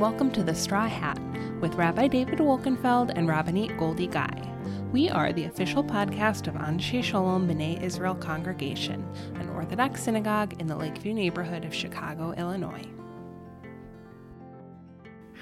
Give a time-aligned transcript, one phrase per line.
[0.00, 1.20] welcome to The Straw Hat
[1.60, 4.32] with Rabbi David Wolkenfeld and Rabbanit Goldie Guy.
[4.92, 10.66] We are the official podcast of Anshe Shalom B'nai Israel Congregation, an Orthodox synagogue in
[10.66, 12.82] the Lakeview neighborhood of Chicago, Illinois.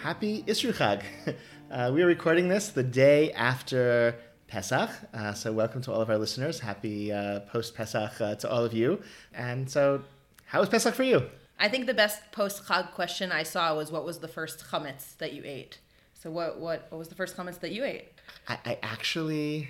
[0.02, 1.04] Happy Chag.
[1.70, 4.16] Uh, we are recording this the day after
[4.48, 4.88] Pesach.
[5.12, 6.58] Uh, so, welcome to all of our listeners.
[6.58, 9.02] Happy uh, post Pesach uh, to all of you.
[9.34, 10.02] And so,
[10.46, 11.28] how was Pesach for you?
[11.58, 15.16] I think the best post Chag question I saw was what was the first chametz
[15.18, 15.78] that you ate?
[16.14, 18.08] So, what, what, what was the first chametz that you ate?
[18.48, 19.68] I, I actually,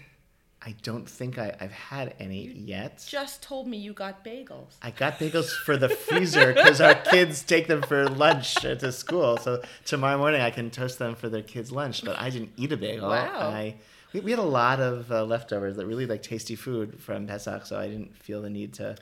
[0.63, 3.05] I don't think I, I've had any yet.
[3.07, 4.77] Just told me you got bagels.
[4.83, 9.37] I got bagels for the freezer because our kids take them for lunch to school.
[9.39, 12.05] So tomorrow morning I can toast them for their kids' lunch.
[12.05, 13.09] But I didn't eat a bagel.
[13.09, 13.51] Wow.
[13.51, 13.77] I
[14.13, 17.67] we, we had a lot of uh, leftovers that really like tasty food from Pesach,
[17.67, 18.97] so I didn't feel the need to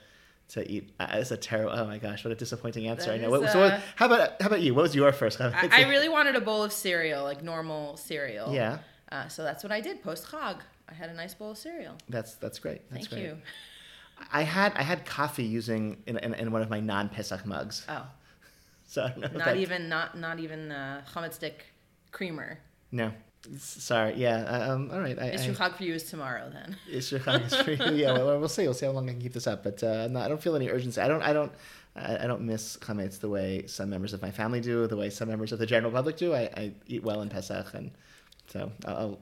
[0.49, 0.91] to eat.
[1.01, 1.73] It's a terrible.
[1.73, 3.07] Oh my gosh, what a disappointing answer!
[3.07, 3.31] That I know.
[3.31, 4.75] What, so what, how about how about you?
[4.75, 5.41] What was your first?
[5.41, 8.53] I, I really wanted a bowl of cereal, like normal cereal.
[8.53, 8.79] yeah.
[9.13, 10.59] Uh, so that's what I did post Chag.
[10.89, 11.95] I had a nice bowl of cereal.
[12.09, 12.83] That's that's great.
[12.91, 13.31] That's Thank great.
[13.35, 13.39] you.
[14.33, 17.85] I had I had coffee using in, in, in one of my non Pesach mugs.
[17.89, 18.07] Oh,
[18.89, 21.55] So I don't know not even not not even uh, chametzdik
[22.13, 22.59] creamer.
[22.93, 23.13] No.
[23.59, 24.15] Sorry.
[24.17, 24.45] Yeah.
[24.45, 25.19] um, all right.
[25.19, 26.77] I, It's I, for you is tomorrow then.
[27.19, 27.97] Chag is for you.
[27.97, 28.65] Yeah, well, we'll see.
[28.65, 29.63] We'll see how long I can keep this up.
[29.63, 31.01] But uh, I'm I don't feel any urgency.
[31.01, 31.23] I don't.
[31.23, 31.53] I don't.
[31.99, 35.29] I don't miss chametz the way some members of my family do, the way some
[35.29, 36.35] members of the general public do.
[36.35, 37.91] I, I eat well in Pesach, and
[38.49, 39.19] so I'll, I'll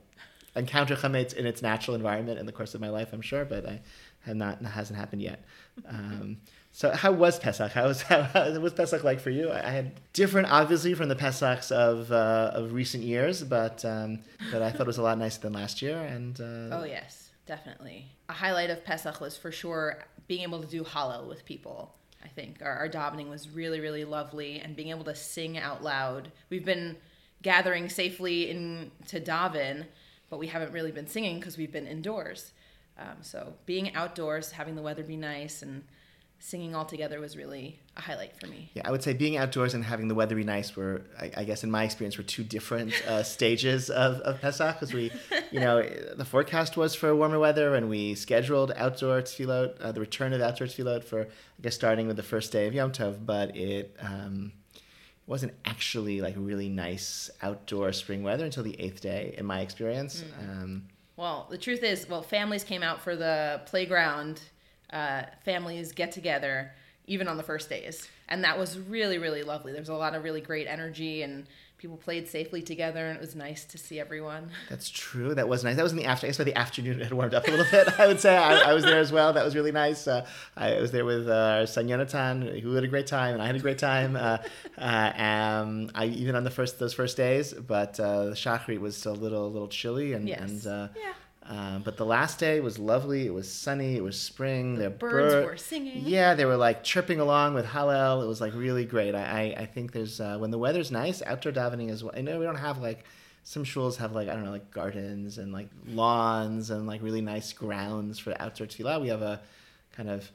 [0.56, 3.12] encounter chametz in its natural environment in the course of my life.
[3.12, 3.81] I'm sure, but I
[4.25, 4.61] have not.
[4.61, 5.44] It hasn't happened yet.
[5.88, 6.38] Um,
[6.77, 7.70] so how was Pesach?
[7.70, 9.48] How was how, how was Pesach like for you?
[9.48, 14.19] I I had different, obviously, from the Pesachs of uh, of recent years, but um,
[14.50, 15.97] but I thought it was a lot nicer than last year.
[16.00, 18.06] And uh, Oh yes, definitely.
[18.28, 21.94] A highlight of Pesach was for sure being able to do Hallel with people.
[22.25, 25.84] I think our, our davening was really, really lovely, and being able to sing out
[25.84, 26.32] loud.
[26.50, 26.97] We've been
[27.43, 29.87] gathering safely in to daven,
[30.28, 32.50] but we haven't really been singing because we've been indoors.
[32.99, 35.84] Um, so being outdoors, having the weather be nice, and
[36.44, 38.71] singing all together was really a highlight for me.
[38.75, 41.44] Yeah, I would say being outdoors and having the weather be nice were, I, I
[41.44, 45.10] guess, in my experience, were two different uh, stages of, of Pesach because we,
[45.50, 50.00] you know, the forecast was for warmer weather and we scheduled outdoor tefillot, uh, the
[50.00, 53.25] return of outdoor tefillot for, I guess, starting with the first day of Yom Tov,
[53.25, 54.53] but it um,
[55.26, 60.22] wasn't actually like really nice outdoor spring weather until the eighth day, in my experience.
[60.43, 64.43] Um, Well, the truth is, well, families came out for the playground.
[64.93, 66.72] Uh, families get together
[67.06, 69.72] even on the first days, and that was really, really lovely.
[69.72, 71.47] There was a lot of really great energy, and
[71.78, 74.49] people played safely together, and it was nice to see everyone.
[74.71, 75.34] That's true.
[75.34, 75.77] That was nice.
[75.77, 76.27] That was in the after.
[76.27, 77.99] I guess by the afternoon it had warmed up a little bit.
[78.00, 79.33] I would say I, I was there as well.
[79.34, 80.06] That was really nice.
[80.06, 80.25] Uh,
[80.56, 83.61] I was there with uh, Yonatan, who had a great time, and I had a
[83.61, 84.17] great time.
[84.17, 84.39] Uh,
[84.78, 88.97] uh, um, I even on the first those first days, but uh, the shachrit was
[88.97, 90.41] still a little a little chilly, and Yes.
[90.41, 90.67] and.
[90.67, 91.12] Uh, Yeah.
[91.47, 93.27] Um, but the last day was lovely.
[93.27, 93.97] It was sunny.
[93.97, 94.77] It was spring.
[94.77, 96.03] The birds were singing.
[96.05, 98.22] Yeah, they were like chirping along with Hallel.
[98.22, 99.15] It was like really great.
[99.15, 102.15] I, I, I think there's uh, when the weather's nice, outdoor davening is, well.
[102.16, 103.05] I know we don't have like
[103.43, 107.21] some shuls have like I don't know like gardens and like lawns and like really
[107.21, 109.00] nice grounds for outdoor tefillah.
[109.03, 109.41] We have a
[109.93, 110.31] kind of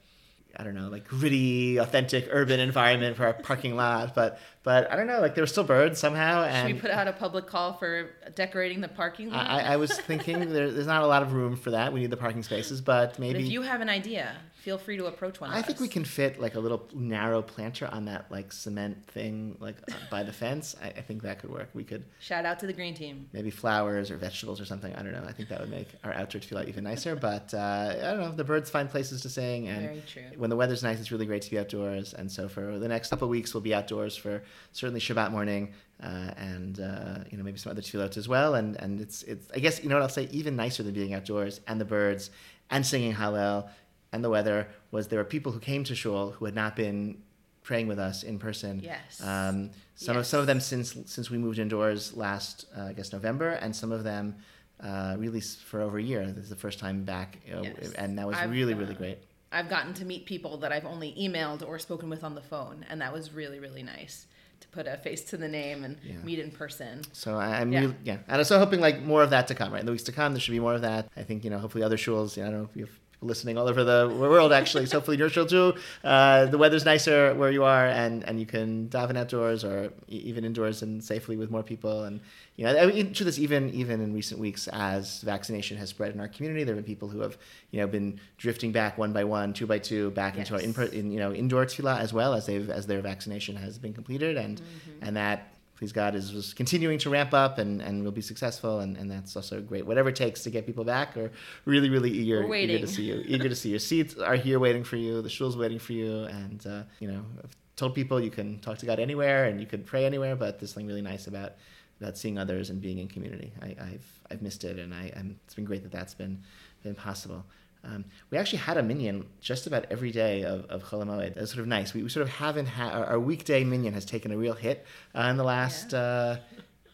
[0.55, 4.13] I don't know like gritty, authentic urban environment for our parking lot.
[4.13, 6.43] But but I don't know like there were still birds somehow.
[6.43, 9.49] Should And we put out a public call for decorating the parking lot?
[9.49, 11.91] I, I was thinking there, there's not a lot of room for that.
[11.91, 14.97] We need the parking spaces, but but maybe if you have an idea, feel free
[14.97, 15.49] to approach one.
[15.51, 15.81] I think us.
[15.81, 19.95] we can fit like a little narrow planter on that like cement thing like uh,
[20.11, 20.75] by the fence.
[20.81, 21.69] I, I think that could work.
[21.73, 23.29] We could Shout out to the green team.
[23.33, 24.93] maybe flowers or vegetables or something.
[24.95, 25.23] I don't know.
[25.27, 27.15] I think that would make our outdoor feel even nicer.
[27.29, 28.31] But uh, I don't know.
[28.31, 30.23] The birds find places to sing, and Very true.
[30.37, 32.13] when the weather's nice, it's really great to be outdoors.
[32.13, 34.43] And so for the next couple of weeks, we'll be outdoors for
[34.73, 35.73] certainly Shabbat morning.
[36.01, 39.47] Uh, and uh, you know maybe some other tefillot as well, and and it's it's
[39.53, 42.29] I guess you know what I'll say even nicer than being outdoors and the birds
[42.69, 43.67] and singing Hallel
[44.11, 47.21] and the weather was there were people who came to shul who had not been
[47.63, 48.79] praying with us in person.
[48.83, 49.21] Yes.
[49.23, 53.11] Um, some of some of them since since we moved indoors last uh, I guess
[53.13, 54.35] November, and some of them
[54.81, 56.25] uh, really for over a year.
[56.31, 57.91] This is the first time back, Yes.
[57.93, 59.19] and that was I've, really uh, really great.
[59.51, 62.85] I've gotten to meet people that I've only emailed or spoken with on the phone,
[62.89, 64.25] and that was really, really nice
[64.61, 66.17] to put a face to the name and Yeah.
[66.23, 67.01] meet in person.
[67.13, 67.79] So I'm Yeah.
[67.81, 69.71] really, yeah, and I'm so hoping like more of that to come.
[69.73, 71.09] Right, in the weeks to come, there should be more of that.
[71.17, 72.37] I think you know, hopefully other shuls.
[72.37, 74.85] You know, I don't know if you have people listening all over the world actually.
[74.85, 75.73] so hopefully your shul too.
[76.03, 80.45] Uh, the weather's nicer where you are, and and you can daven outdoors or even
[80.45, 82.03] indoors and safely with more people.
[82.03, 82.19] And
[82.55, 86.13] you know, I mean, to this even even in recent weeks as vaccination has spread
[86.13, 87.37] in our community, there have been people who have
[87.71, 90.73] you know been drifting back one by one, two by two, back into our in,
[90.93, 94.37] in you know indoor tefillah as well as they've as their vaccination has been completed,
[94.37, 94.61] and
[95.01, 98.81] and that please God, is, is continuing to ramp up and, and will be successful.
[98.81, 99.85] And, and that's also great.
[99.85, 101.31] Whatever it takes to get people back, or
[101.63, 103.23] really, really eager, eager to see you.
[103.25, 105.21] Eager to see your seats are here waiting for you.
[105.21, 106.25] The shul's waiting for you.
[106.25, 109.65] And, uh, you know, I've told people you can talk to God anywhere and you
[109.65, 111.53] can pray anywhere, but there's something really nice about
[112.01, 113.51] about seeing others and being in community.
[113.61, 116.41] I, I've I've missed it, and I, I'm, it's been great that that's been
[116.81, 117.45] been possible.
[117.83, 121.35] Um, we actually had a minyan just about every day of, of Chol Hamoed.
[121.35, 121.93] That's sort of nice.
[121.93, 124.85] We, we sort of haven't had our, our weekday minion has taken a real hit
[125.15, 125.93] uh, in the last.
[125.93, 126.37] Uh,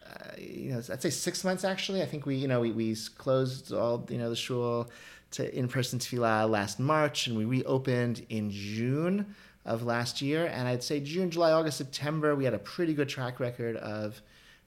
[0.05, 2.01] uh, you know, I'd say six months actually.
[2.01, 4.89] I think we, you know, we, we closed all, you know, the shul
[5.31, 9.35] to in-person tefillah last March, and we reopened in June
[9.65, 10.45] of last year.
[10.45, 14.21] And I'd say June, July, August, September, we had a pretty good track record of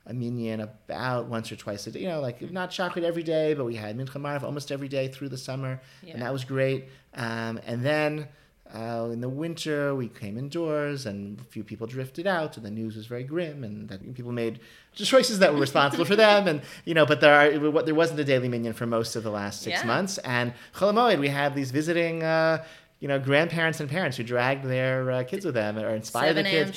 [0.09, 2.01] a minyan about once or twice a day.
[2.01, 5.09] You know, like not chocolate every day, but we had mincha maariv almost every day
[5.09, 6.15] through the summer, Yeah.
[6.15, 6.89] and that was great.
[7.15, 8.29] Um, and then
[8.75, 12.71] uh, in the winter, we came indoors, and a few people drifted out, and the
[12.71, 14.61] news was very grim, and that people made
[14.95, 17.07] choices that were responsible for them, and you know.
[17.07, 19.87] But there are there wasn't a daily minyan for most of the last six Yeah.
[19.87, 22.23] months, and Chol Hamoed, we had these visiting.
[22.23, 22.65] Uh,
[23.01, 26.43] you know, grandparents and parents who dragged their uh, kids with them or inspired the
[26.51, 26.71] kids.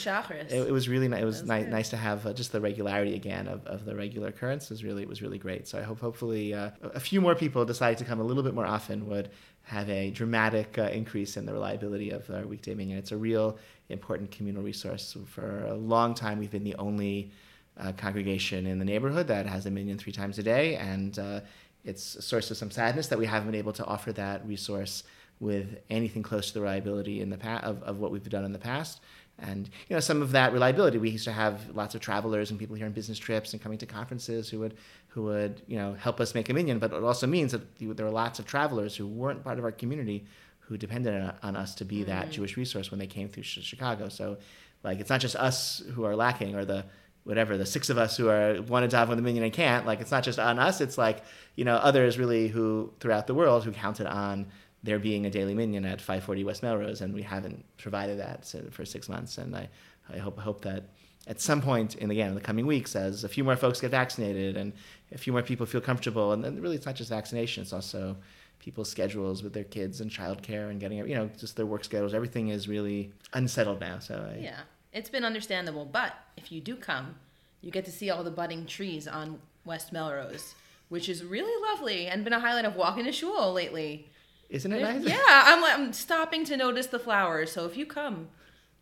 [0.51, 1.21] It, it was really nice.
[1.23, 4.27] It was nice, nice to have uh, just the regularity again of, of the regular
[4.27, 4.69] occurrence.
[4.69, 5.68] Was really it was really great.
[5.68, 8.53] So I hope hopefully uh, a few more people decide to come a little bit
[8.53, 9.29] more often would
[9.63, 13.00] have a dramatic uh, increase in the reliability of our weekday minyan.
[13.00, 13.57] It's a real
[13.89, 15.18] important communal resource.
[15.25, 17.31] For a long time, we've been the only
[17.79, 21.39] uh, congregation in the neighborhood that has a minyan three times a day, and uh,
[21.83, 25.03] it's a source of some sadness that we haven't been able to offer that resource
[25.41, 28.53] with anything close to the reliability in the pa- of, of what we've done in
[28.53, 29.01] the past.
[29.39, 32.59] And you know, some of that reliability, we used to have lots of travelers and
[32.59, 34.75] people here on business trips and coming to conferences who would
[35.07, 36.77] who would you know help us make a minyan.
[36.77, 39.71] But it also means that there were lots of travelers who weren't part of our
[39.71, 40.25] community
[40.59, 42.31] who depended on, on us to be that mm-hmm.
[42.31, 44.09] Jewish resource when they came through Ch- Chicago.
[44.09, 44.37] So,
[44.83, 46.85] like, it's not just us who are lacking or the
[47.23, 49.87] whatever the six of us who are want to daven with the minyan and can't.
[49.87, 50.81] Like, it's not just on us.
[50.81, 51.23] It's like
[51.55, 54.51] you know others really who throughout the world who counted on
[54.83, 58.86] there being a daily minyan at 540 West Melrose, and we haven't provided that for
[58.86, 59.38] six months.
[59.38, 59.69] And I,
[60.12, 60.86] I hope hope that
[61.28, 63.92] at some point in again in the coming weeks, as a few more folks get
[63.92, 64.74] vaccinated and
[65.12, 68.18] a few more people feel comfortable, and then really it's not just vaccination; it's also
[68.60, 72.13] people's schedules with their kids and childcare and getting you know just their work schedules.
[72.13, 74.00] Everything is really unsettled now.
[74.00, 74.62] So I, Yeah,
[74.94, 75.86] it's been understandable.
[75.86, 77.16] But if you do come,
[77.62, 80.56] you get to see all the budding trees on West Melrose,
[80.89, 84.07] which is really lovely and been a highlight of walking to shul lately.
[84.51, 85.03] Isn't it nice?
[85.03, 87.51] Yeah, I'm, I'm stopping to notice the flowers.
[87.51, 88.27] So if you come,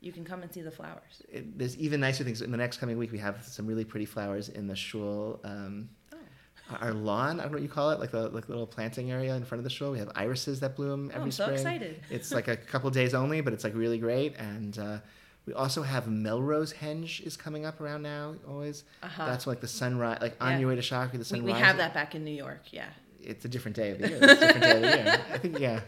[0.01, 1.21] you can come and see the flowers.
[1.31, 3.11] it, there's even nicer things in the next coming week.
[3.11, 5.39] We have some really pretty flowers in the shul.
[5.43, 5.89] Um,
[6.71, 6.77] Oh.
[6.81, 9.33] Our lawn, I don't know what you call it, like the like little planting area
[9.35, 9.91] in front of the shul.
[9.91, 11.55] We have irises that bloom Oh, every I'm so spring.
[11.57, 12.01] excited.
[12.11, 14.35] It's like a couple days only, but it's like really great.
[14.37, 14.97] And uh,
[15.47, 18.35] we also have Melrose Henge is coming up around now.
[18.47, 19.25] Always, Uh-huh.
[19.25, 20.59] that's like the sunrise, like on Yeah.
[20.59, 21.45] your way to Shacharit, the We, sunrise.
[21.55, 22.61] we have that back in New York.
[22.71, 22.89] Yeah.
[23.23, 24.19] It's a different day of the year.
[24.21, 25.21] It's a different day of the year.
[25.33, 25.81] I think yeah.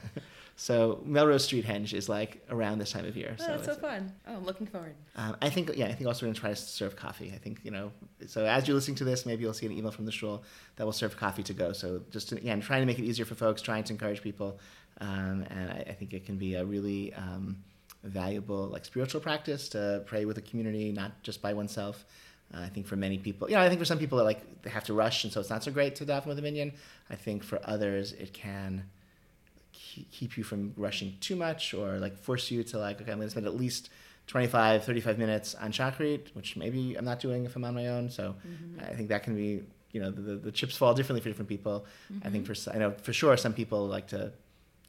[0.58, 3.36] So Melrose Street Henge is like around this time of year.
[3.40, 4.14] Oh, that's so fun.
[4.28, 4.94] Oh, I'm looking forward.
[5.16, 7.32] um, I think, yeah, I think also we're going to try to serve coffee.
[7.34, 7.92] I think, you know,
[8.28, 10.44] so as you're listening to this, maybe you'll see an email from the shul
[10.76, 11.74] that will serve coffee to go.
[11.74, 14.60] So just, to, again, trying to make it easier for folks, trying to encourage people.
[15.00, 17.64] Um, and I, I think it can be a really um,
[18.04, 22.06] valuable, like, spiritual practice to pray with a community, not just by oneself.
[22.54, 24.62] Uh, I think for many people, you know, I think for some people that like
[24.62, 26.74] they have to rush, and so it's not so great to daven with a minyan.
[27.10, 28.86] I think for others, it can
[29.74, 33.28] keep you from rushing too much or like force you to like okay i'm going
[33.28, 33.90] to spend at least
[34.28, 38.10] 25 35 minutes on shacharit which maybe i'm not doing if i'm on my own.
[38.10, 38.36] So
[38.80, 41.86] i think that can be you know the, the, chips fall differently for different people.
[42.24, 44.32] I think for i know for sure some people like to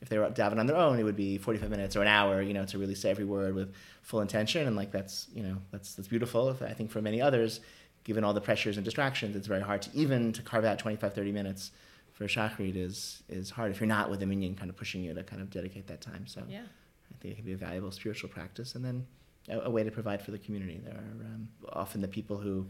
[0.02, 2.42] if they were davening on their own it would be 45 minutes or an hour
[2.42, 5.56] you know to really say every word with full intention and like that's you know
[5.70, 7.60] that's that's beautiful i think for many others
[8.04, 11.14] given all the pressures and distractions it's very hard to even to carve out 25
[11.14, 11.70] 30 minutes
[12.12, 15.14] for shachrit is is hard if you're not with a minyan kind of pushing you
[15.14, 16.26] to kind of dedicate that time.
[16.26, 16.60] So Yeah.
[16.60, 19.06] I think it can be a valuable spiritual practice, and then
[19.48, 20.80] a, a way to provide for the community.
[20.84, 22.68] There are um, often the people who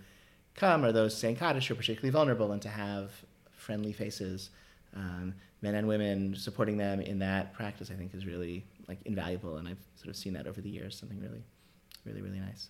[0.55, 3.11] come are those saying Kaddish who are particularly vulnerable, and to have
[3.51, 4.51] friendly faces,
[4.97, 9.57] um, men and women supporting them in that practice, I think is really like invaluable,
[9.57, 10.99] and I've sort of seen that over the years.
[10.99, 11.43] Something really,
[12.05, 12.69] really, really nice.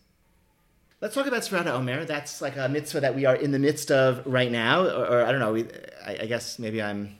[1.00, 2.06] Let's talk about Sefirat HaOmer.
[2.06, 5.24] That's like a mitzvah that we are in the midst of right now, or, or
[5.24, 5.52] I don't know.
[5.52, 5.64] We,
[6.06, 7.16] I, I guess maybe I'm,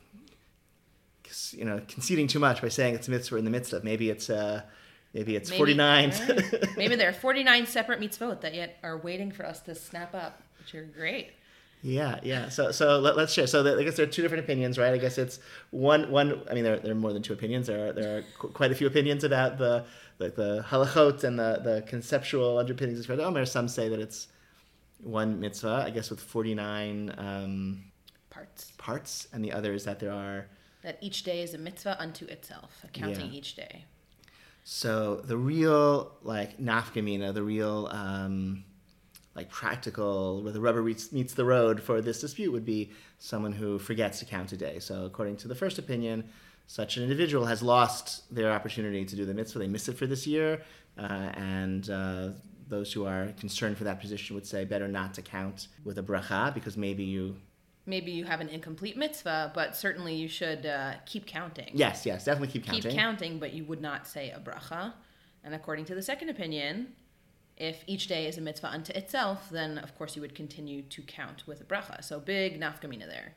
[1.53, 3.83] you know, conceding too much by saying it's a mitzvah we're in the midst of.
[3.83, 4.63] Maybe it's uh,
[5.15, 6.11] maybe it's Maybe- 49.
[6.11, 6.77] right.
[6.77, 10.43] Maybe there are 49 separate mitzvot that yet are waiting for us to snap up,
[10.59, 11.31] which are great.
[11.83, 12.49] Yeah, yeah.
[12.49, 13.49] So, so let, us share.
[13.49, 14.93] So, the, I guess there are two different opinions, right?
[14.95, 16.41] I guess it's one, one.
[16.49, 17.67] I mean, there, there are more than two opinions.
[17.67, 19.85] There are there are qu- quite a few opinions about the
[20.21, 23.45] like the halachot and the, the conceptual underpinnings of Sfirat Omer.
[23.45, 24.29] Some say that it's
[25.03, 27.85] one mitzvah, I guess, with 49 um,
[28.31, 28.73] Parts.
[28.79, 30.47] parts, and the other is that there are.
[30.83, 33.39] That each day is a mitzvah unto itself, accounting Yeah.
[33.39, 33.85] each day.
[34.65, 38.65] So the real like nafkamina, the real um,
[39.35, 43.79] like practical where the rubber meets, the road for this dispute would be someone who
[43.79, 44.79] forgets to count a day.
[44.79, 46.29] So according to the first opinion,
[46.67, 49.59] such an individual has lost their opportunity to do the mitzvah.
[49.59, 50.63] They miss it for this year,
[50.99, 52.29] uh, and uh,
[52.69, 56.03] those who are concerned for that position would say better not to count with a
[56.03, 57.37] bracha because maybe you.
[57.85, 61.71] Maybe you have an incomplete mitzvah, but certainly you should uh, keep counting.
[61.75, 62.83] Yes, yes, definitely keep counting.
[62.83, 64.93] Keep counting, but you would not say a bracha.
[65.43, 66.95] And according to the second opinion,
[67.63, 71.01] if each day is a mitzvah unto itself, then of course you would continue to
[71.03, 72.03] count with a bracha.
[72.03, 73.35] So big nafkamina there.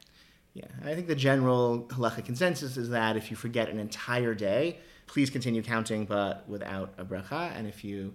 [0.56, 4.80] Yeah, I think the general halacha consensus is that if you forget an entire day,
[5.06, 7.56] please continue counting, but without a bracha.
[7.56, 8.14] And if you,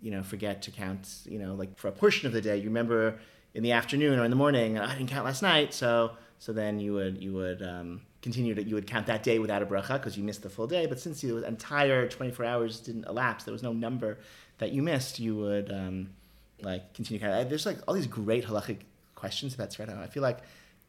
[0.00, 2.64] you know, forget to count, you know, like for a portion of the day, you
[2.64, 3.18] remember
[3.52, 6.80] in the afternoon or in the morning, I didn't count last night, so so then
[6.80, 9.94] you would you would um, continue to you would count that day without a bracha
[9.94, 10.86] because you missed the full day.
[10.86, 14.18] But since the entire 24 hours didn't elapse, there was no number
[14.60, 16.10] that you missed, you would um,
[16.62, 17.18] like continue.
[17.18, 18.78] There's like all these great halachic
[19.14, 19.98] questions about Tzveta.
[19.98, 20.38] I feel like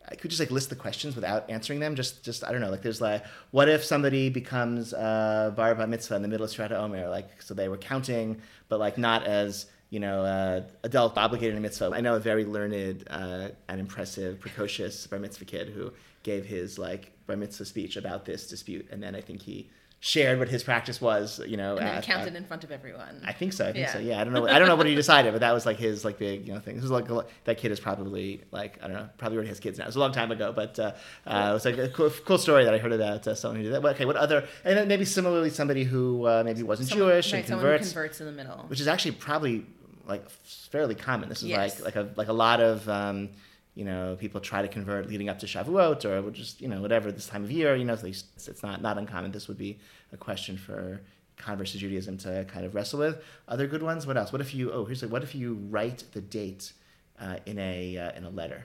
[0.09, 1.95] I could just like list the questions without answering them.
[1.95, 2.69] Just, just I don't know.
[2.69, 6.71] Like, there's like, what if somebody becomes uh, bar mitzvah in the middle of Sefirat
[6.71, 7.09] HaOmer?
[7.09, 11.57] Like, so they were counting, but like not as you know, uh, adult obligated in
[11.57, 11.91] a mitzvah.
[11.93, 15.91] I know a very learned uh, and impressive, precocious bar mitzvah kid who
[16.23, 19.69] gave his like bar mitzvah speech about this dispute, and then I think he
[20.03, 21.39] shared what his practice was.
[21.45, 23.21] You know, And at- counted at- in front of everyone.
[23.23, 23.65] I think so.
[23.65, 23.93] I think Yeah.
[23.93, 23.99] so.
[23.99, 24.47] Yeah, I don't know.
[24.55, 26.59] I don't know what he decided, but that was like his like big you know
[26.59, 26.73] thing.
[26.75, 29.59] This was like a that kid is probably like I don't know, probably already has
[29.59, 29.83] kids now.
[29.85, 30.91] It was a long time ago, but uh,
[31.27, 33.63] uh, it was like a cool, cool story that I heard about uh, someone who
[33.63, 33.83] did that.
[33.83, 34.47] Well, okay, what other?
[34.65, 37.93] And then maybe similarly somebody who uh, maybe wasn't Someone- Jewish right, and someone converts,
[37.93, 38.65] converts in the middle.
[38.69, 39.65] which is actually probably
[40.07, 40.27] like
[40.71, 41.29] fairly common.
[41.29, 41.79] This is Yes.
[41.79, 42.89] like like a like a lot of.
[42.89, 43.29] Um,
[43.75, 47.11] you know, people try to convert leading up to Shavuot or just you know whatever
[47.11, 47.75] this time of year.
[47.75, 49.31] You know, it's not not uncommon.
[49.31, 49.79] This would be
[50.11, 51.01] a question for
[51.37, 53.23] converts to Judaism to kind of wrestle with.
[53.47, 54.05] Other good ones.
[54.05, 54.31] What else?
[54.31, 54.71] What if you?
[54.71, 56.73] Oh, here's what if you write the date
[57.19, 58.63] uh, in a uh, in a letter?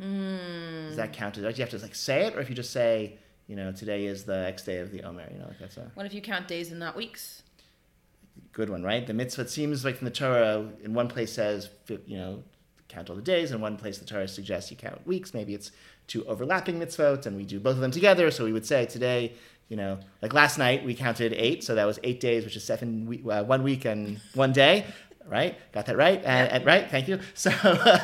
[0.00, 0.88] Hmm.
[0.88, 1.34] Does that count?
[1.34, 4.06] Do you have to like say it, or if you just say, you know, today
[4.06, 5.26] is the X day of the Omer?
[5.32, 7.42] You know, like that's a What if you count days and not weeks?
[8.52, 9.06] good one, right?
[9.06, 11.68] The mitzvah it seems like from the Torah, in one place says,
[12.06, 12.42] you know,
[12.88, 15.34] count all the days, in one place the Torah suggests you count weeks.
[15.34, 15.70] Maybe it's
[16.06, 18.30] two overlapping mitzvot, and we do both of them together.
[18.30, 19.32] So we would say today,
[19.68, 22.64] you know, like last night we counted eight, so that was eight days, which is
[22.64, 24.86] seven we- uh, one week and one day.
[25.28, 26.88] Right, got that right, and, and right.
[26.88, 27.18] Thank you.
[27.34, 27.50] So,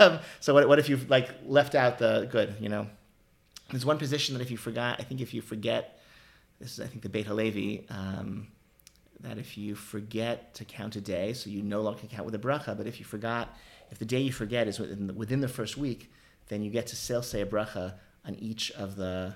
[0.00, 2.56] um, so what, what if you've like left out the good?
[2.58, 2.88] You know,
[3.70, 6.00] there's one position that if you forgot, I think if you forget,
[6.58, 8.48] this is I think the Beit Halevi, um,
[9.20, 12.34] that if you forget to count a day, so you no longer can count with
[12.34, 13.56] a bracha, but if you forgot,
[13.92, 16.10] if the day you forget is within the, within the first week,
[16.48, 17.94] then you get to still say a bracha
[18.26, 19.34] on each of the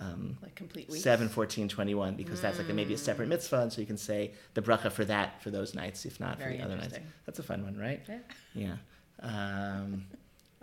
[0.00, 1.04] um, Like complete weeks?
[1.04, 3.98] 7, 14, 21, because that's like a, maybe a separate mitzvah, and so you can
[3.98, 6.98] say the bracha for that, for those nights, if not Very for the other nights.
[7.26, 8.02] That's a fun one, right?
[8.08, 8.18] Yeah.
[8.54, 8.76] Yeah.
[9.20, 10.06] Um,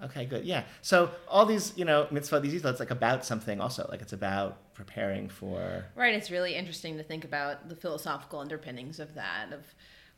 [0.04, 0.44] okay, good.
[0.44, 0.64] Yeah.
[0.82, 3.88] So all these, you know, mitzvah, these it's like about something also.
[3.90, 5.86] Like it's about preparing for.
[5.96, 6.14] Right.
[6.14, 9.54] It's really interesting to think about the philosophical underpinnings of that.
[9.54, 9.64] Of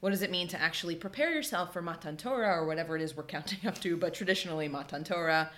[0.03, 3.15] what does it mean to actually prepare yourself for Matan Torah or whatever it is
[3.15, 5.49] we're counting up to, but traditionally Matan Torah.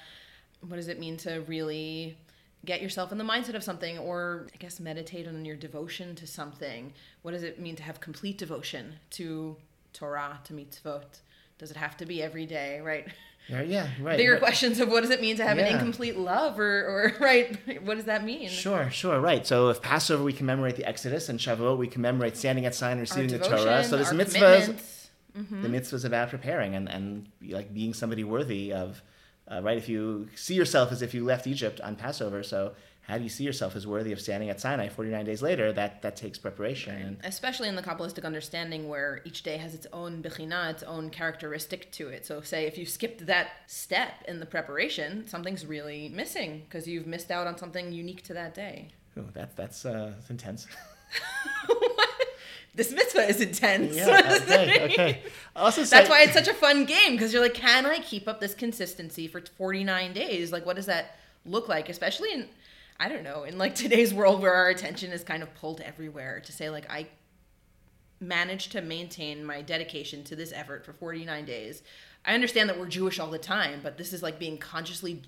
[0.62, 2.16] What does it mean to really
[2.64, 6.28] get yourself in the mindset of something or I guess meditate on your devotion to
[6.28, 6.94] something?
[7.24, 9.56] What does it mean to have complete devotion to
[9.94, 11.22] Torah, to mitzvot?
[11.58, 13.08] Does it have to be every day, right?
[13.48, 14.18] Yeah, yeah right.
[14.18, 14.42] Bigger right.
[14.42, 17.84] questions of what does it mean to have an incomplete love or, or right?
[17.84, 18.50] What does that mean?
[18.50, 19.46] Sure, sure, right.
[19.46, 23.30] So if Passover we commemorate the Exodus, and Shavuot we commemorate standing at Sinai receiving
[23.30, 23.84] the Torah.
[23.84, 25.10] So this our mitzvahs, commitments.
[25.36, 29.02] the mitzvahs about preparing and and like being somebody worthy of,
[29.50, 29.78] uh, right?
[29.78, 32.74] If you see yourself as if you left Egypt on Passover, so
[33.08, 35.72] how do you see yourself as worthy of standing at Sinai 49 days later?
[35.72, 36.96] That that takes preparation.
[36.96, 41.10] And especially in the Kabbalistic understanding where each day has its own bechina, its own
[41.12, 42.26] characteristic to it.
[42.26, 47.06] So, say if you skipped that step in the preparation, something's really missing because you've
[47.06, 48.90] missed out on something unique to that day.
[49.18, 50.68] ooh, that's that's uh, that's intense.
[52.76, 53.96] this mitzvah is intense.
[53.96, 54.40] yeah.
[54.42, 54.84] Okay.
[54.86, 55.22] Okay.
[55.56, 58.28] Also, say, That's why it's such a fun game because you're like, can I keep
[58.28, 60.52] up this consistency for 49 days?
[60.52, 61.88] Like, what does that look like?
[61.88, 62.50] Especially in,
[63.00, 66.40] I don't know, in like today's world where our attention is kind of pulled everywhere
[66.46, 67.08] to say, like, I
[68.20, 71.84] managed to maintain my dedication to this effort for 49 days.
[72.26, 75.22] I understand that we're Jewish all the time, but this is like being consciously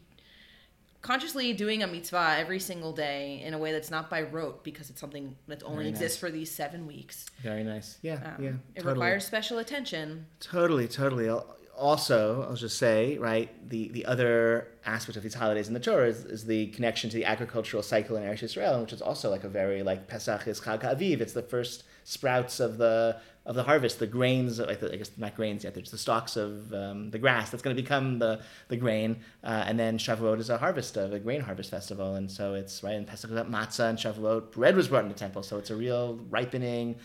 [1.02, 4.90] consciously doing a mitzvah every single day in a way that's not by rote because
[4.90, 6.02] it's something that only Very nice.
[6.02, 7.28] exists for these seven weeks.
[7.42, 7.98] Very nice.
[8.02, 8.16] Yeah.
[8.36, 8.50] Um, yeah.
[8.50, 8.94] It totally.
[8.94, 10.26] requires special attention.
[10.40, 11.30] Totally, totally.
[11.30, 15.80] Al- also, I'll just say, right, the, the other aspect of these holidays in the
[15.80, 19.30] Torah is, is the connection to the agricultural cycle in Eretz Yisrael, which is also
[19.30, 21.22] like a very like Pesach is Chag Aviv.
[21.22, 25.12] It's the first sprouts of the of the harvest, the grains, like the, I guess
[25.18, 25.74] not grains yet.
[25.74, 29.64] There's the stalks of um, the grass that's going to become the the grain, uh,
[29.66, 32.96] and then Shavuot is a harvest of a grain harvest festival, and so it's right.
[32.96, 35.76] And Pesach is matzah, and Shavuot bread was brought in the temple, so it's a
[35.76, 36.96] real ripening,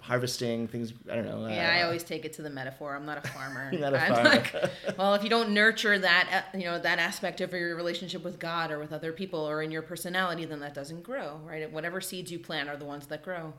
[0.00, 0.92] harvesting things.
[1.10, 1.46] I don't know.
[1.48, 2.94] Yeah, uh, I always take it to the metaphor.
[2.94, 3.70] I'm not a farmer.
[3.78, 4.28] Not a I'm farmer.
[4.30, 4.54] like,
[4.98, 8.38] well, if you don't nurture that, uh, you know, that aspect of your relationship with
[8.38, 11.70] God or with other people or in your personality, then that doesn't grow, right?
[11.70, 13.52] Whatever seeds you plant are the ones that grow.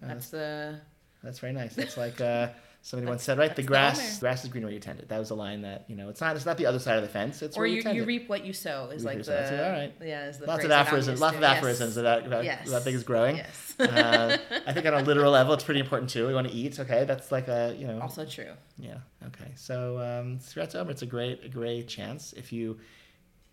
[0.00, 0.80] That's the
[1.22, 1.74] That's very nice.
[1.74, 2.48] That's like uh,
[2.82, 3.54] somebody once said, right?
[3.54, 5.08] The that's the grass, grass is green where you tend it.
[5.08, 6.08] That was a line that you know.
[6.08, 6.36] It's not.
[6.36, 7.42] It's not the other side of the fence.
[7.42, 9.64] It's or where you, you, you reap what you sow is Reap like the sow.
[9.64, 9.92] All right.
[10.02, 11.20] yeah is the Lots of aphorisms.
[11.20, 11.56] Lots of Yes.
[11.58, 12.70] aphorisms that that, that, Yes.
[12.70, 13.36] that thing is growing.
[13.36, 13.74] Yes.
[13.80, 16.26] uh, I think on a literal level, it's pretty important too.
[16.26, 16.78] We want to eat.
[16.80, 18.00] Okay, that's like a you know.
[18.00, 18.52] also true.
[18.78, 18.98] Yeah.
[19.26, 19.50] Okay.
[19.56, 22.32] So um, Sfirat Omer, it's a great, a great chance.
[22.32, 22.78] If you,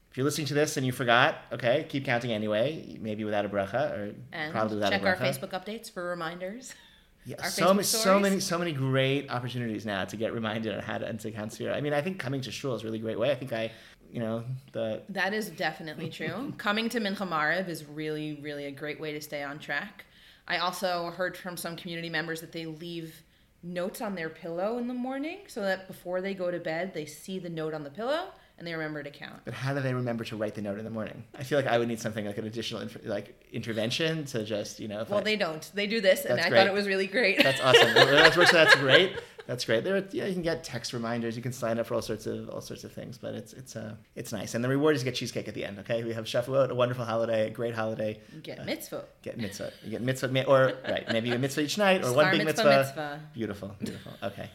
[0.10, 2.98] if you're listening to this and you forgot, okay, keep counting anyway.
[3.02, 5.16] Maybe without a bracha, or And probably without check our.
[5.18, 6.74] Facebook updates for reminders.
[7.28, 10.98] Yeah, so many, so many, so many great opportunities now to get reminded on how
[10.98, 11.76] to and to.
[11.76, 13.30] I mean, I think coming to shul is a really great way.
[13.30, 13.70] I think I,
[14.10, 16.54] you know, the That is definitely true.
[16.58, 20.06] Coming to Mincha Maariv is really, really a great way to stay on track.
[20.48, 23.22] I also heard from some community members that they leave
[23.62, 27.06] notes on their pillow in the morning so that before they go to bed, they
[27.06, 29.42] see the note on the pillow and they remember to count.
[29.46, 31.24] But how do they remember to write the note in the morning?
[31.38, 34.80] I feel like I would need something like an additional inf- like intervention to just
[34.80, 35.06] you know.
[35.08, 35.70] Well, I- they don't.
[35.74, 36.58] They do this, and I great.
[36.60, 37.42] thought it was really great.
[37.42, 37.94] that's awesome.
[37.94, 39.18] that's, that's, great.
[39.46, 39.86] That's great.
[39.86, 41.38] There, are, yeah, you can get text reminders.
[41.38, 43.18] You can sign up for all sorts of all sorts of things.
[43.18, 44.56] But it's it's uh it's nice.
[44.56, 45.80] And the reward is you get cheesecake at the end.
[45.80, 48.20] Okay, we have Shavuot, a wonderful holiday, a great holiday.
[48.44, 49.06] Get mitzvah.
[49.22, 49.72] Get mitzvah.
[49.84, 52.78] You get mitzvah, or right, maybe a mitzvah each night, or one big mitzvah, mitzvah.
[52.80, 53.22] mitzvah.
[53.34, 54.12] Beautiful, beautiful.
[54.22, 54.50] Okay,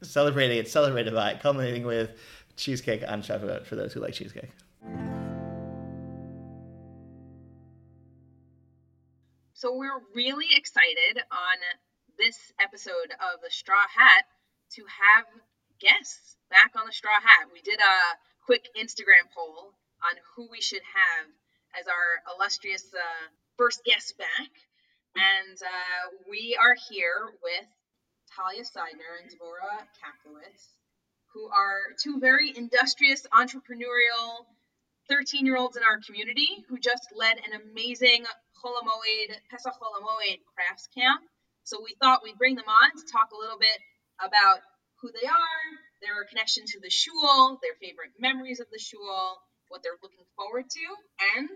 [0.00, 2.10] celebrating it, celebrated by culminating with
[2.56, 4.50] cheesecake on Shavuot for those who like cheesecake.
[9.54, 11.58] So we're really excited on
[12.18, 14.24] this episode of the Straw Hat
[14.74, 15.24] to have
[15.78, 17.46] guests back on the Straw Hat.
[17.52, 17.96] We did a
[18.44, 19.70] quick Instagram poll
[20.02, 21.30] on who we should have
[21.78, 24.50] as our illustrious uh, first guest back,
[25.14, 27.68] and uh, we are here with
[28.34, 30.74] Talia Seidner and Devorah Kaplowitz,
[31.34, 34.46] who are two very industrious, entrepreneurial
[35.08, 38.24] 13 year olds in our community who just led an amazing
[38.62, 41.22] Chol Hamoed, Pesach Chol Hamoed crafts camp.
[41.64, 43.78] So we thought we'd bring them on to talk a little bit
[44.20, 44.60] about
[45.00, 45.64] who they are,
[46.00, 50.68] their connection to the shul, their favorite memories of the shul, what they're looking forward
[50.70, 50.86] to,
[51.36, 51.48] and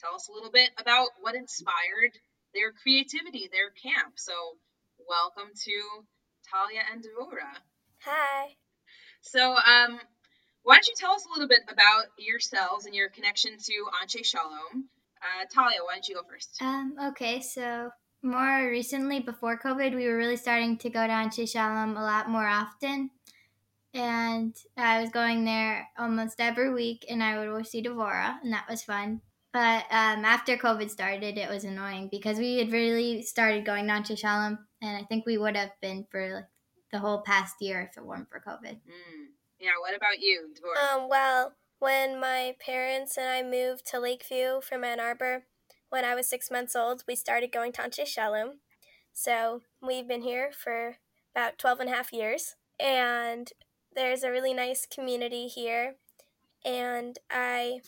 [0.00, 2.12] tell us a little bit about what inspired
[2.54, 4.14] their creativity, their camp.
[4.16, 4.32] So
[5.08, 5.76] welcome to
[6.50, 7.56] Talia and Devorah.
[8.04, 8.56] Hi.
[9.22, 10.00] So, um,
[10.64, 14.24] why don't you tell us a little bit about yourselves and your connection to Anshe
[14.24, 14.88] Shalom?
[15.22, 16.56] Uh, Talia, why don't you go first?
[16.60, 17.90] Um, okay, so
[18.22, 22.28] more recently, before COVID, we were really starting to go to Anshe Shalom a lot
[22.28, 23.10] more often.
[23.94, 28.52] And I was going there almost every week, and I would always see Devorah, and
[28.52, 29.20] that was fun.
[29.52, 33.92] But um, after COVID started, it was annoying because we had really started going to
[33.92, 36.44] Anshe Shalom, and I think we would have been for like
[36.92, 38.74] the whole past year if it weren't for COVID.
[38.74, 39.32] Mm.
[39.58, 40.96] Yeah, what about you, Devorah?
[40.96, 45.44] Um, well, when my parents and I moved to Lakeview from Ann Arbor
[45.88, 48.60] when I was six months old, we started going to Anshe Shalom.
[49.12, 50.96] So we've been here for
[51.34, 52.56] about 12 and a half years.
[52.80, 53.50] And
[53.94, 55.96] there's a really nice community here.
[56.64, 57.80] And I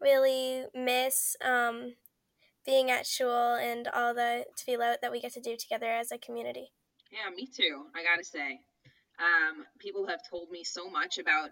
[0.00, 1.94] really miss um,
[2.64, 6.18] being at shul and all the tefillot that we get to do together as a
[6.18, 6.70] community.
[7.10, 7.86] Yeah, me too.
[7.94, 8.60] I gotta say,
[9.18, 11.50] um, people have told me so much about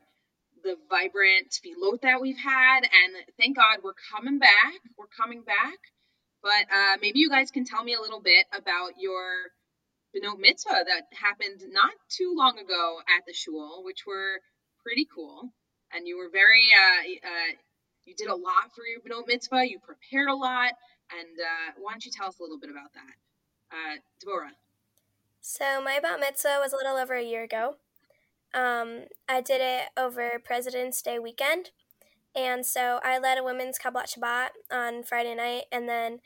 [0.63, 4.79] the vibrant tefillot that we've had, and thank God we're coming back.
[4.97, 5.79] We're coming back.
[6.43, 9.51] But uh, maybe you guys can tell me a little bit about your
[10.15, 14.41] Benot Mitzvah that happened not too long ago at the shul, which were
[14.83, 15.51] pretty cool.
[15.93, 17.53] And you were very, uh, uh,
[18.05, 19.69] you did a lot for your Benot Mitzvah.
[19.69, 20.73] You prepared a lot.
[21.11, 23.15] And uh, why don't you tell us a little bit about that?
[23.73, 24.53] Uh, Deborah.
[25.51, 27.77] So my bat mitzvah was a little over a year ago.
[28.53, 31.71] Um, I did it over President's Day weekend,
[32.37, 36.21] and so I led a women's Kabbalat Shabbat on Friday night, and then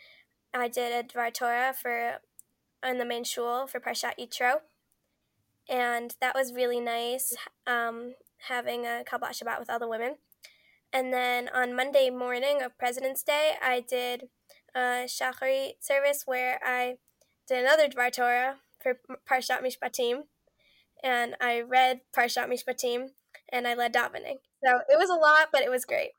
[0.53, 2.15] I did a Dvar Torah for
[2.85, 4.55] in the main shul for Parshat Yitro,
[5.69, 7.37] and that was really nice.
[7.65, 8.15] Um,
[8.49, 10.17] having a Kabbalat Shabbat with all the women,
[10.93, 14.31] and then on Monday morning of President's Day, I did
[14.75, 16.97] a Shacharit service where I
[17.47, 18.99] did another Dvar Torah for
[19.31, 20.25] Parshat Mishpatim,
[21.03, 23.11] and I read Parshat Mishpatim
[23.49, 24.39] and I led davening.
[24.65, 26.11] So it was a lot, but it was great.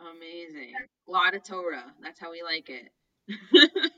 [0.00, 0.72] Amazing.
[1.08, 1.92] A lot of Torah.
[2.02, 2.90] That's how we like it.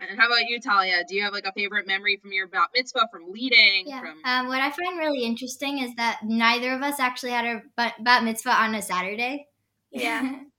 [0.00, 1.02] and how about you, Talia?
[1.06, 3.84] Do you have like a favorite memory from your bat mitzvah, from leading?
[3.86, 4.00] Yeah.
[4.00, 7.62] From Um, what I find really interesting is that neither of us actually had our
[7.76, 9.46] bat, bat mitzvah on a Saturday.
[9.90, 10.40] Yeah.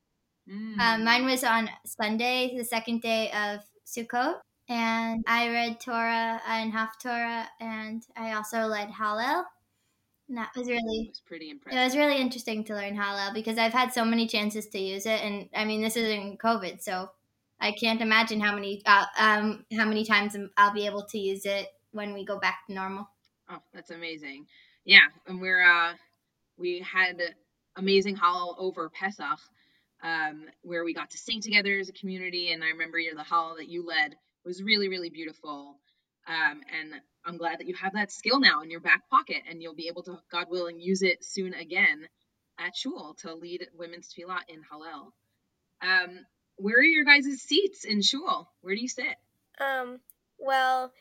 [0.50, 0.80] Mm.
[0.80, 4.40] um, mine was on Sunday, the second day of Sukkot.
[4.70, 9.44] And I read Torah and Haftorah, and I also led Hallel.
[10.28, 11.80] And that was really it was pretty impressive.
[11.80, 15.08] It was really interesting to learn Hallel because I've had so many chances to use
[15.08, 17.10] it, and I mean this is in COVID, so
[17.60, 21.46] I can't imagine how many uh, um how many times I'll be able to use
[21.48, 23.10] it when we go back to normal.
[23.50, 24.46] Oh, that's amazing.
[24.86, 25.94] Yeah, and we're uh
[26.58, 27.20] we had
[27.76, 29.40] amazing Hallel over Pesach,
[30.04, 33.58] um, where we got to sing together as a community, and I remember the Hallel
[33.58, 35.80] that you led was really, really beautiful.
[36.28, 36.94] Um, and
[37.26, 39.88] I'm glad that you have that skill now in your back pocket, and you'll be
[39.88, 42.08] able to, God willing, use it soon again
[42.60, 45.12] at Shul to lead women's tefillah in Hallel.
[45.82, 46.26] Um,
[46.58, 48.50] where are your guys' seats in Shul?
[48.62, 49.16] Where do you sit?
[49.60, 50.00] Um,
[50.38, 50.92] well,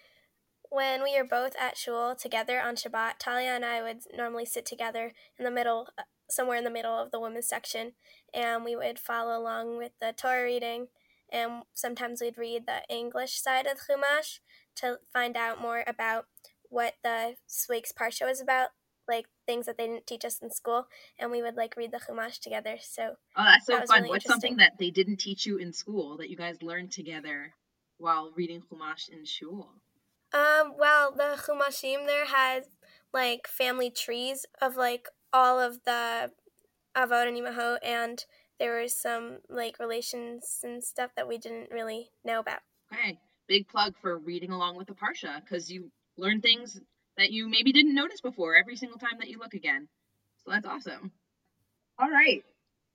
[0.70, 4.66] when we are both at shul together on Shabbat, Talia and I would normally sit
[4.66, 7.92] together in the middle, uh, somewhere in the middle of the women's section,
[8.35, 10.88] and we would follow along with the Torah reading,
[11.32, 14.40] and sometimes we'd read the English side of the Chumash
[14.76, 16.26] to find out more about
[16.70, 17.36] what the
[17.68, 18.68] week's parsha was about,
[19.06, 20.88] like things that they didn't teach us in school,
[21.18, 22.76] and we would like read the Chumash together.
[22.80, 24.02] So Oh, that's so That was fun.
[24.02, 27.54] really What's something that they didn't teach you in school that you guys learned together
[27.98, 29.70] while reading Chumash in shul?
[30.32, 32.64] Um, well, the Chumashim there has
[33.14, 36.30] like family trees of like all of the
[36.96, 38.24] Avot and Imahot, and
[38.59, 42.61] there was some like relations and stuff that we didn't really know about.
[42.92, 46.81] Okay, big plug for reading along with the Parsha because you learn things
[47.16, 49.88] that you maybe didn't notice before every single time that you look again.
[50.44, 51.12] So that's awesome.
[51.99, 52.44] All right,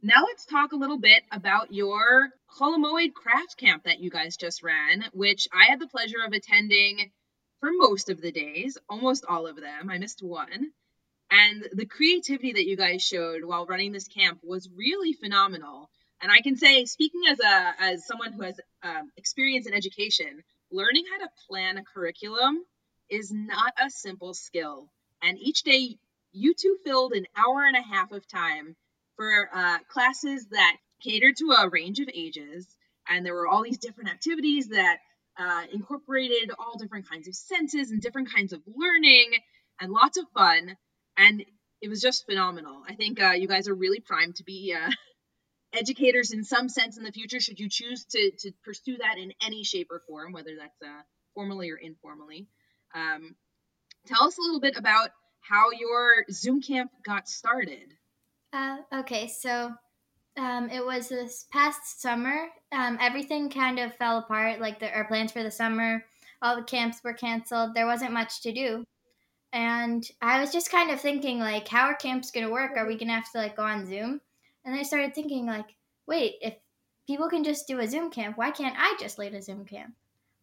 [0.02, 4.36] now let's talk a little bit about your Chol Hamoed craft camp that you guys
[4.36, 7.12] just ran, which I had the pleasure of attending
[7.62, 9.89] for most of the days, almost all of them.
[9.89, 10.71] I missed one.
[11.33, 15.89] And the creativity that you guys showed while running this camp was really phenomenal.
[16.21, 20.43] And I can say, speaking as a as someone who has um, experience in education,
[20.71, 22.63] learning how to plan a curriculum
[23.09, 24.91] is not a simple skill.
[25.23, 25.97] And each day,
[26.33, 28.75] you two filled an hour and a half of time
[29.15, 32.67] for uh, classes that catered to a range of ages,
[33.09, 34.97] and there were all these different activities that
[35.39, 39.31] uh, incorporated all different kinds of senses and different kinds of learning,
[39.79, 40.77] and lots of fun.
[41.17, 41.43] And
[41.82, 42.82] it was just phenomenal.
[42.88, 44.89] I think uh, you guys are really primed to be uh,
[45.73, 49.34] educators in some sense in the future, should you choose to to pursue that in
[49.45, 51.02] any shape or form, whether that's uh,
[51.34, 52.47] formally or informally.
[52.95, 53.36] Um,
[54.08, 55.10] tell us a little bit about
[55.41, 57.93] how your Zoom camp got started.
[58.54, 59.73] Uh, okay, so
[60.38, 62.47] um, it was this past summer.
[62.71, 64.62] Um, everything kind of fell apart.
[64.62, 66.06] Like the, our plans for the summer,
[66.41, 67.73] all the camps were canceled.
[67.73, 68.84] There wasn't much to do,
[69.53, 72.71] and I was just kind of thinking, like, how are camps gonna work?
[72.75, 74.19] Are we gonna have to like go on Zoom?
[74.65, 75.75] And I started thinking, like,
[76.07, 76.55] wait, if
[77.05, 79.93] people can just do a Zoom camp, why can't I just lead a Zoom camp?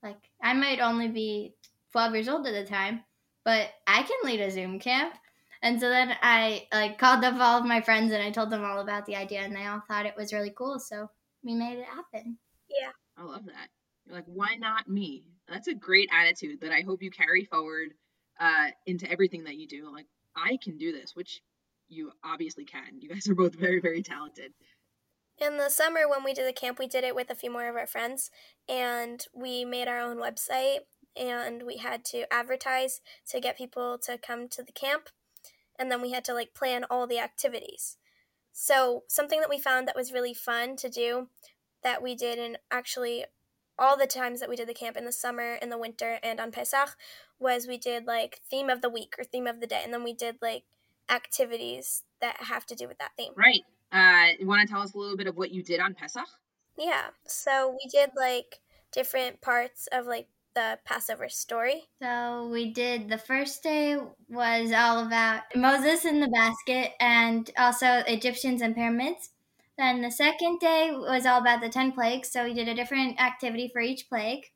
[0.02, 1.54] Like, I might only be
[1.92, 3.02] 12 years old at the time,
[3.44, 5.14] but I can lead a Zoom camp.
[5.62, 8.64] And so then I like called up all of my friends and I told them
[8.64, 10.78] all about the idea and they all thought it was really cool.
[10.78, 11.10] So
[11.42, 12.38] we made it happen.
[12.68, 12.92] Yeah.
[13.18, 13.68] I love that.
[14.06, 15.24] You're like, why not me?
[15.48, 17.90] That's a great attitude that I hope you carry forward
[18.40, 19.92] uh, into everything that you do.
[19.92, 21.42] Like, I can do this, which
[21.88, 23.00] you obviously can.
[23.00, 24.52] You guys are both very, very talented.
[25.38, 27.68] In the summer, when we did the camp, we did it with a few more
[27.68, 28.30] of our friends,
[28.68, 30.80] and we made our own website,
[31.16, 33.00] and we had to advertise
[33.30, 35.08] to get people to come to the camp,
[35.78, 37.96] and then we had to like plan all the activities.
[38.52, 41.28] So, something that we found that was really fun to do
[41.82, 43.24] that we did in actually
[43.78, 46.38] all the times that we did the camp in the summer, in the winter, and
[46.38, 46.96] on Pesach
[47.40, 50.04] was we did like theme of the week or theme of the day, and then
[50.04, 50.64] we did like
[51.10, 53.32] activities that have to do with that theme.
[53.36, 53.62] Right.
[53.92, 56.28] Uh, you want to tell us a little bit of what you did on Pesach?
[56.78, 57.08] Yeah.
[57.26, 58.60] So we did like
[58.92, 61.88] different parts of like the Passover story.
[62.02, 63.96] So we did the first day
[64.28, 69.30] was all about Moses in the basket and also Egyptians and pyramids.
[69.78, 72.30] Then the second day was all about the 10 plagues.
[72.30, 74.46] So we did a different activity for each plague.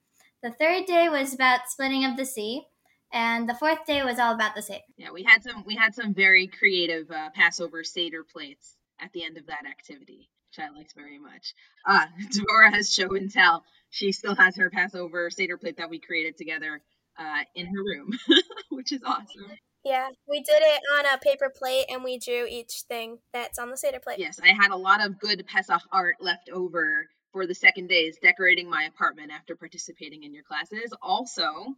[0.43, 2.67] The third day was about splitting of the sea.
[3.15, 4.81] And the fourth day was all about the Seder.
[4.97, 9.23] Yeah, we had some we had some very creative uh, Passover Seder plates at the
[9.23, 11.55] end of that activity, which I liked very much.
[11.87, 13.63] Uh, Deborah has show and tell.
[13.91, 16.83] She still has her Passover Seder plate that we created together
[17.17, 18.11] uh, in her room,
[18.71, 19.47] which is awesome.
[19.85, 23.71] Yeah, we did it on a paper plate and we drew each thing that's on
[23.71, 24.19] the Seder plate.
[24.19, 28.19] Yes, I had a lot of good Pesach art left over for the second days
[28.21, 30.93] decorating my apartment after participating in your classes.
[31.01, 31.77] Also,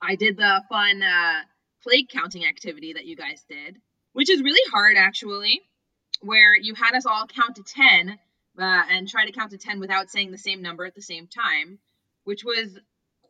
[0.00, 1.40] I did the fun uh,
[1.82, 3.76] plague counting activity that you guys did,
[4.12, 5.60] which is really hard actually,
[6.20, 8.18] where you had us all count to 10
[8.58, 11.26] uh, and try to count to 10 without saying the same number at the same
[11.26, 11.78] time,
[12.24, 12.78] which was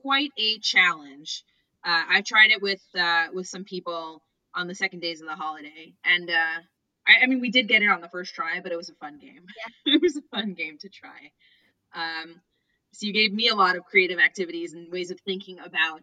[0.02, 1.44] quite a challenge.
[1.84, 4.22] Uh, I tried it with uh, with some people
[4.54, 6.60] on the second days of the holiday, and uh,
[7.06, 8.94] I, I, mean we did get it on the first try, but it was a
[8.94, 9.44] fun game.
[9.84, 9.94] Yeah.
[9.94, 11.30] it was a fun game to try.
[11.94, 12.40] Um,
[12.92, 16.02] so you gave me a lot of creative activities and ways of thinking about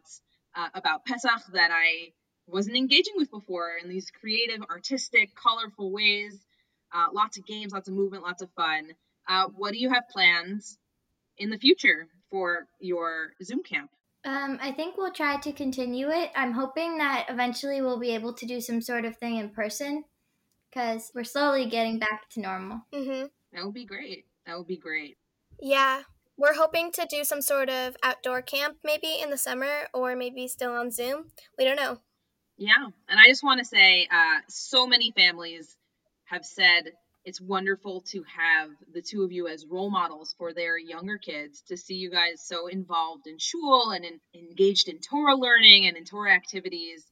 [0.55, 2.11] uh, about Pesach that I
[2.47, 6.45] wasn't engaging with before in these creative, artistic, colorful ways.
[6.93, 8.91] Uh, lots of games, lots of movement, lots of fun.
[9.27, 10.77] Uh, what do you have plans
[11.37, 13.89] in the future for your Zoom camp?
[14.25, 16.31] Um, I think we'll try to continue it.
[16.35, 20.05] I'm hoping that eventually we'll be able to do some sort of thing in person
[20.69, 22.81] because we're slowly getting back to normal.
[22.93, 23.25] Mm-hmm.
[23.53, 24.25] That would be great.
[24.45, 25.17] That would be great.
[25.59, 26.01] Yeah,
[26.37, 30.47] we're hoping to do some sort of outdoor camp maybe in the summer or maybe
[30.47, 31.31] still on Zoom.
[31.57, 31.99] We don't know.
[32.57, 35.75] Yeah, and I just want to say uh, so many families
[36.25, 36.91] have said
[37.25, 41.63] it's wonderful to have the two of you as role models for their younger kids
[41.69, 45.95] to see you guys so involved in shul and in, engaged in Torah learning and
[45.95, 47.05] in Torah activities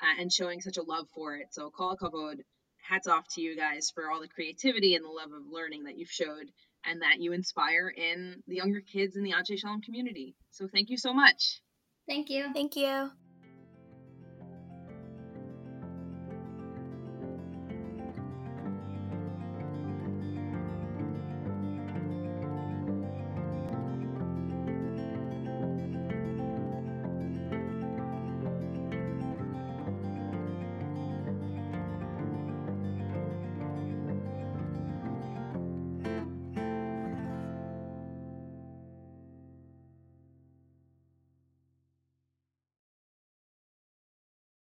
[0.00, 1.46] uh, and showing such a love for it.
[1.50, 2.40] So kol kavod,
[2.88, 5.96] hats off to you guys for all the creativity and the love of learning that
[5.96, 6.50] you've showed
[6.88, 10.34] and that you inspire in the younger kids in the Anshe Shalom community.
[10.50, 11.60] So thank you so much.
[12.08, 12.52] Thank you.
[12.52, 13.10] Thank you.